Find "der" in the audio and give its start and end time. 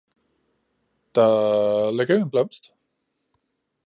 1.15-1.91